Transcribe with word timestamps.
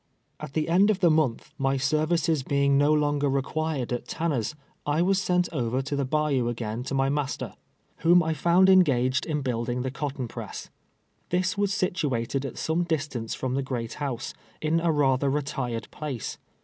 At 0.39 0.53
the 0.53 0.67
end 0.67 0.89
of 0.89 1.03
a 1.03 1.11
montli, 1.11 1.45
my 1.59 1.77
services 1.77 2.41
l)eing 2.41 2.71
no 2.71 2.91
lon 2.91 3.19
ger 3.19 3.29
required 3.29 3.93
at 3.93 4.07
Tanner's 4.07 4.55
I 4.83 5.03
was 5.03 5.21
sent 5.21 5.47
over 5.53 5.79
tlie 5.83 6.09
bayou 6.09 6.47
again 6.49 6.81
to 6.85 6.95
my 6.95 7.07
master, 7.07 7.53
wliom 8.01 8.23
I 8.25 8.33
found 8.33 8.67
engaged 8.67 9.27
in 9.27 9.43
build 9.43 9.69
ing 9.69 9.83
tlie 9.83 9.93
cotton 9.93 10.27
press. 10.27 10.71
Tliis 11.29 11.55
was 11.55 11.71
situated 11.71 12.47
at 12.47 12.57
some 12.57 12.81
dis 12.83 13.09
tance 13.09 13.35
from 13.35 13.53
the 13.53 13.61
great 13.61 13.93
house, 14.01 14.33
in 14.59 14.79
a 14.79 14.91
rather 14.91 15.29
retired 15.29 15.87
place. 15.91 16.39